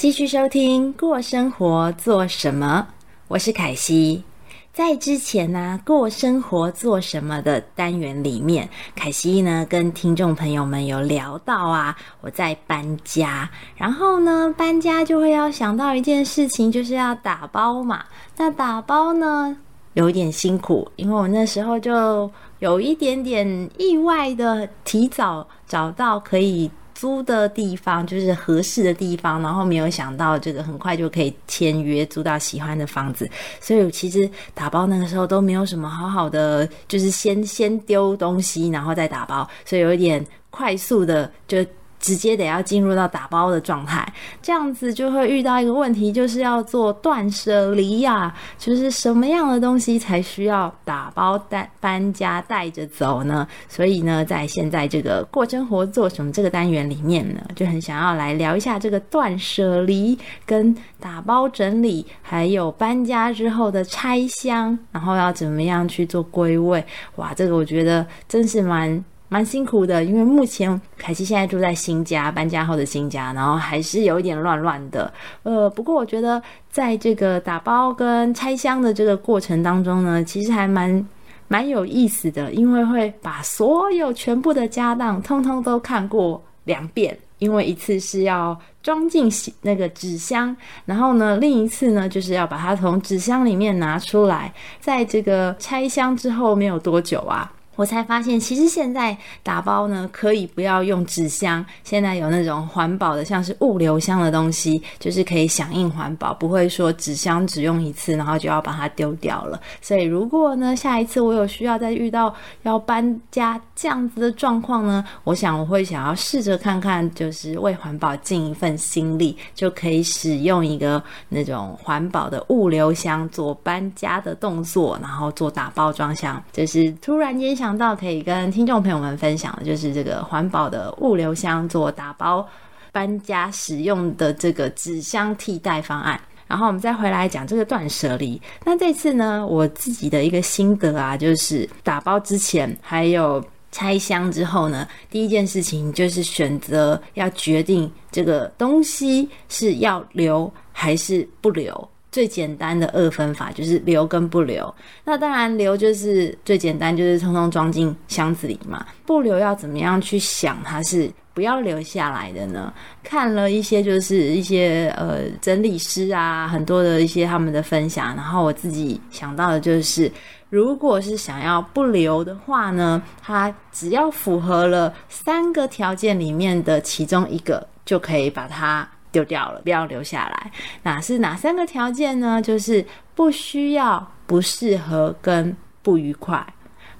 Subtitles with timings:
[0.00, 2.86] 继续收听过生活做什么？
[3.28, 4.24] 我是凯西。
[4.72, 18.02] 在之前呢、过生活做什么的单元里面，凯西呢跟听众朋友们有聊到啊，我在搬家，然后呢搬家就会要想到一件事情，就是要打包嘛。
[18.38, 19.54] 那打包呢
[19.92, 22.30] 有点辛苦，因为我那时候就
[22.60, 26.70] 有一点点意外的提早找到可以。
[27.00, 33.26] 租的地方就是合适的地方，然后没有想到这个很快就可以签约租到喜欢的房子，
[33.58, 41.64] 所以其实打包那个时候都没有什么好好的，就是先先丢东西，然后再打包，所以有一点快速的就。
[42.00, 48.34] 直接得要进入到打包的状态，这样子就会遇到一个问题，就是要做断舍离呀。
[48.58, 53.46] 就是什么样的东西才需要打包带搬家带着走呢？
[53.68, 66.82] 所以呢，在现在这个过生活做什么这个单元里面呢，就很想要来聊一下这个断舍离跟打包整理，还有搬家之后的拆箱，然后要怎么样去做归位。
[67.16, 69.04] 哇，这个我觉得真是蛮。
[69.30, 75.10] 蛮辛苦的，因为目前凯西现在住在新家，搬家后的新家，然后还是有一点乱乱的。
[75.44, 81.08] 呃，不过我觉得在这个打包跟拆箱的这个过程当中呢，其实还蛮
[81.48, 87.16] 蛮有意思的，因为会把所有全部的家当通通都看过两遍。
[87.38, 89.26] 因为一次是要装进
[89.62, 97.50] 那个纸箱，然后呢，另一次呢就是要把它从纸箱里面拿出来，在这个拆箱之后没有多久啊。
[97.80, 101.64] 我才发现，其实现在打包呢，可以不要用纸箱。
[101.82, 109.58] 现在有那种环保的，像是物流箱的东西，就是可以响应环保，不会说纸箱只用一次，然后就要把它丢掉了。
[109.80, 112.34] 所以，如果呢，下一次我有需要再遇到
[112.64, 126.44] 要搬家这样子的状况呢，我想我会想要试着看看，就是为环保尽一份心力，就可以使用一个那种环保的物流箱做搬家的动作，然后做打包装箱。
[126.52, 127.69] 就是突然间想。
[127.70, 132.44] 想到可以跟听众朋友们分享的，就是这个环保的物流箱做打包
[132.90, 136.20] 搬家使用的这个纸箱替代方案。
[136.48, 138.42] 然后我们再回来讲这个断舍离。
[138.64, 151.88] 那这次呢，我自己的一个心得啊，就是打包之前还有拆箱之后呢，第一件事情就是选择要决定这个东西是要留还是不留。
[152.12, 154.72] 最简单的二分法就是留跟不留。
[155.04, 158.86] 那当然留就是最简单，就是通通装进箱子里嘛。
[159.06, 162.72] 不留要怎么样去想它是不要留下来的呢？
[163.02, 170.10] 看了一些就是一些呃整理师啊，很多的一些他们的分享，然后我自己想到的就是，
[170.48, 178.88] 如果是想要不留的话呢，它只要符合了三个条件里面的其中一个，就可以把它。
[179.10, 180.50] 丢掉了，不要留下来。
[180.82, 182.40] 哪是哪三个条件呢？
[182.40, 182.84] 就是
[183.14, 186.46] 不需要、不适合跟不愉快。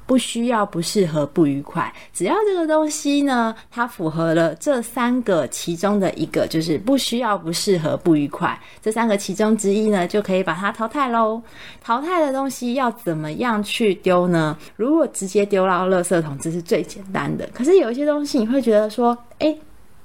[0.07, 1.95] 不需要、不适合、不愉快。
[2.13, 8.59] 只要这个东西呢，它符合了这三个其中的一个，就是不需要、不适合、不愉快。
[8.83, 11.41] 这三个其中之一呢，就可以把它淘汰喽。
[11.81, 14.59] 淘汰的东西要怎么样去丢呢？
[14.75, 17.49] 如果直接丢到垃圾桶，这是最简单的。
[17.55, 19.57] 可是有一些东西，你会觉得说，诶。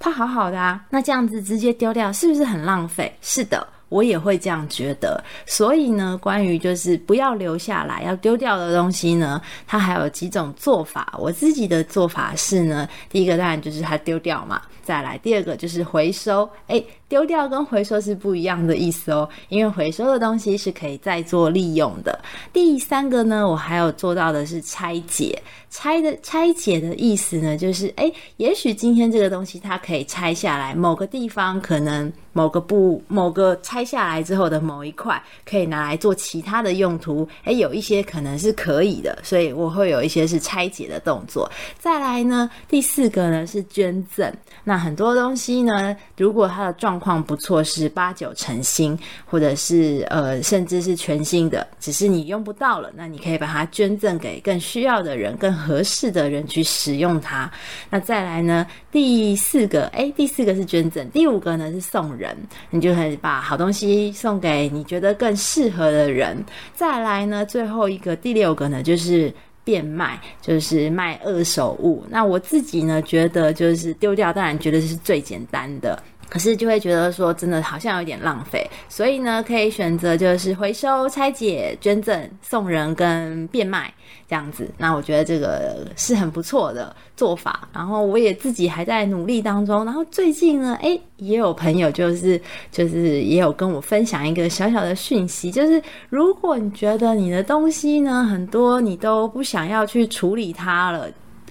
[0.05, 3.11] 它好好的啊，那这样子直接丢掉是不是很浪费？
[3.23, 5.23] 是的，我也会这样觉得。
[5.45, 11.13] 所以呢，关于就是不要留下来要丢掉的东西呢，它还有几种做法。
[11.17, 16.49] 我自己的做法是呢，第一个当然就是它丢掉嘛，再来第二个就是回收。
[16.67, 22.19] 诶，丢掉跟回收是不一样的意思哦，因为回收的东西是可以再做利用的。
[22.51, 25.41] 第三个呢，我还有做到的是拆解。
[25.69, 41.49] 拆的拆解的意思呢，就是诶，也许今天这个东西它可以拆下来，某个地方可能某个部某个拆下来之后的某一块可以拿来做其他的用途，诶，有一些可能是可以的，所以我会有一些是拆解的动作。
[41.77, 44.31] 再来呢，第四个呢是捐赠。
[44.63, 55.55] 那很多东西呢，如果它的状况不错，是八九成新，或者是呃甚至是全新的，只是你用不到了，那你可以把它捐赠给更需要的人，更。
[55.55, 57.49] 合适的人去使用它。
[57.89, 58.67] 那再来呢？
[58.91, 62.37] 第四个，诶，第四个是捐赠，第五个呢是送人。
[62.69, 66.37] 你就可以把好多东西送给你觉得更适合的人。
[66.75, 69.33] 再来呢，最后一个，第六个呢就是
[69.63, 72.03] 变卖，就是卖二手物。
[72.07, 75.99] 那我自己呢觉得就是丢掉，当然觉得是最简单的。
[76.29, 83.93] 可是就会觉得说，真的好像有点浪费，所以呢，可以选择就是回收、拆解、捐赠、送人跟变卖
[84.27, 84.69] 这样子。
[84.77, 87.67] 那我觉得这个是很不错的做法。
[87.71, 89.85] 然后我也自己还在努力当中。
[89.85, 101.07] 然后最近呢，诶，也有朋友就是 就是也有跟我分享一个小小的讯息，就是如果你觉得你的东西呢很多，你都不想要去处理它了，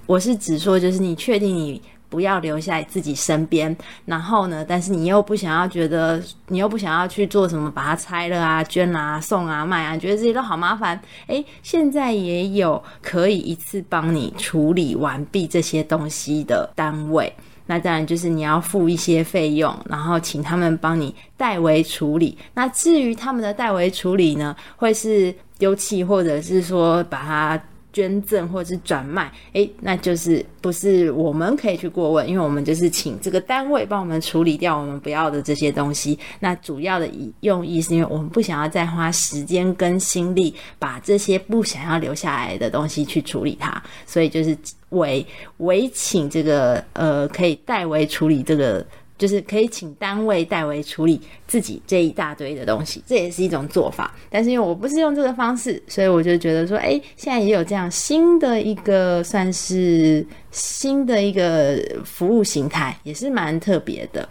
[0.06, 1.80] 我是指说就是你确定你。
[2.14, 11.00] 不要留下自己身边，然后呢，但是你又不想要觉得，你又不想要去做什么，把它拆了啊、捐啊、送啊、卖啊，觉得这些都好麻烦。
[11.26, 17.32] 诶，现在也有可以一次帮你处理完毕这些东西的单位，
[17.66, 22.38] 那当然就是你要付一些费用，然后请他们帮你代为处理。
[22.54, 27.60] 那至于他们的代为处理呢，会是丢弃，或者是说把它。
[27.94, 36.18] 捐赠或者是转卖，诶，那就是不是我们可以去过问，因为我们就是请这个单位帮我们处理掉我们不要的这些东西。
[36.40, 37.08] 那主要的
[37.40, 44.58] 用意是因为我们不想要再花时间跟心力把这些不想要留下来的东西去处理它，所以就是
[44.88, 45.24] 委
[45.58, 48.84] 委请这个呃可以代为处理这个。
[49.16, 54.14] 就是可以请单位代为处理自己这一大堆的东西，这也是一种做法。
[54.28, 64.28] 但是因为我不是用这个方式，所以我就觉得说，哎，现在也有这样新的一个算是新的一个服务形态，也是蛮特别的。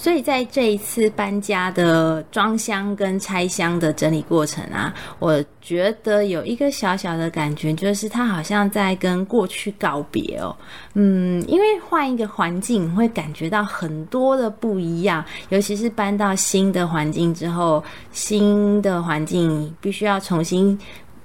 [0.00, 10.56] 所以在这一次搬家的装箱跟拆箱的整理过程啊，我觉得有一个小小的感觉，就是它好像在跟过去告别哦。
[10.94, 20.78] 嗯，因为换一个环境，会感觉到很多的不一样，尤其是搬到新的环境之后，新的环境必须要重新。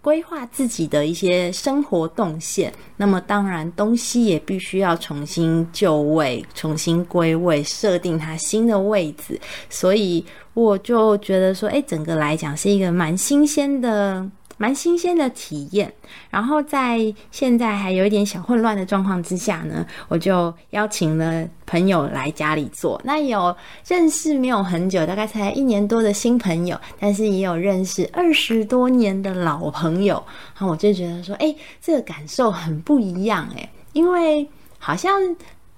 [0.06, 9.42] 规划自己的一些生活动线，那么当然东西也必须要重新就位、重新归位，设定它新的位置。
[9.68, 10.24] 所以
[10.54, 14.30] 我就觉得说，哎，整个来讲是一个蛮新鲜的。
[14.57, 15.94] 蛮新鲜的体验，
[16.30, 23.00] 然后在现在还有一点小混乱的状况之下呢，我就邀请了朋友来家里做。
[23.04, 23.56] 那有
[23.88, 30.16] 认识没有很久，大概才一年多的新朋友，但是也有认识二十多年的老朋友。
[30.54, 34.48] 然后我就觉得说，哎，这个感受很不一样诶，因为
[34.80, 35.13] 好像。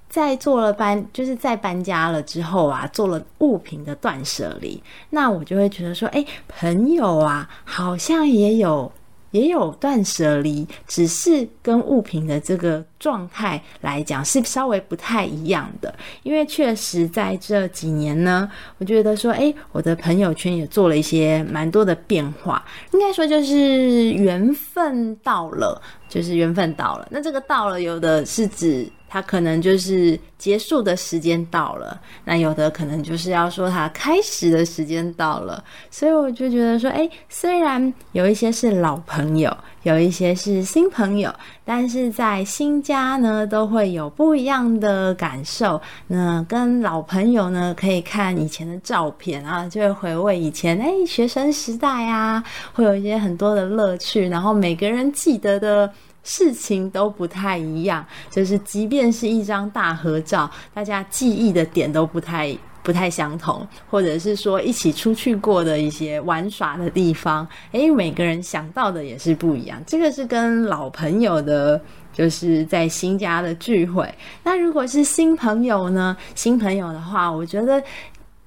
[0.09, 8.89] 在做了搬，就是在搬家了之后啊，做了物品的断舍离，那我就会觉得说，哎，朋友啊，好像也有
[9.31, 15.93] 也有断舍离，只是跟物品的这个状态来讲是稍微不太一样的。
[16.23, 27.07] 因为确实在这几年呢，我觉得说，哎，我的朋友圈也做了一些蛮多的变化，应该说就是缘分到了，就是缘分到了。
[27.11, 28.89] 那这个到了，有的是指。
[29.09, 41.33] 他可能就是结束的时间到了，那有的可能就是要说他开始的时间到了，所以我就觉得说，哎，虽然有一些是老朋友，有一些是新朋友，
[41.63, 45.81] 但是在新家呢，都会有不一样的感受。
[46.07, 52.43] 那跟老朋友呢，可以看以前的照片啊，就会回味以前，哎，学生时代啊，
[52.73, 55.91] 会有一些很多的乐趣，然后每个人记得的。
[56.29, 62.53] 事情都不太一样，就是即便是一张大合照，大家记忆的点都不太
[62.83, 69.81] 不太相同，或者是说一起出去过的一些玩耍的地方，诶，每个人想到的也是不一样。
[69.87, 71.81] 这个是跟老朋友的，
[72.11, 74.13] 就是在新家的聚会。
[74.43, 76.17] 那如果是新朋友呢？
[76.35, 77.81] 新朋友的话，我觉得。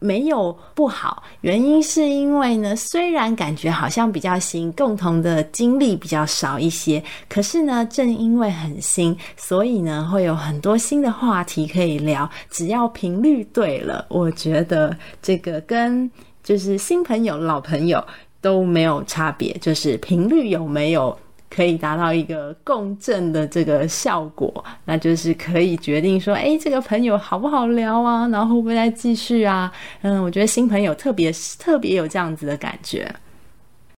[0.00, 12.28] 没有不好，原因是因为呢，虽然感觉好像比较新，共同的经历比较少一些，可是呢，正因为很新，所以呢，会有很多新的话题可以聊。
[12.50, 16.10] 只要频率对了，我觉得这个跟
[16.42, 18.02] 就是新朋友、老朋友
[18.40, 21.16] 都没有差别，就是频率有没有。
[21.50, 28.28] 可以达到一个共振的这个效果，那就是可以决定说，哎，这个朋友好不好聊啊？
[28.28, 29.70] 然后会不会再继续啊？
[30.02, 33.12] 嗯，我觉得新朋友特别特别有这样子的感觉。